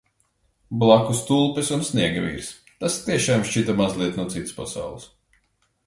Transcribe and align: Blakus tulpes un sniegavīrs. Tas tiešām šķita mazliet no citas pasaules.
Blakus 0.83 1.19
tulpes 1.27 1.69
un 1.77 1.85
sniegavīrs. 1.91 2.49
Tas 2.81 2.99
tiešām 3.05 3.47
šķita 3.51 3.79
mazliet 3.83 4.19
no 4.23 4.29
citas 4.37 4.59
pasaules. 4.63 5.07